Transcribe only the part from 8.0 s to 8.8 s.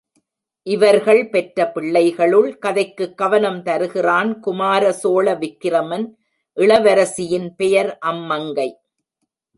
Ammangai.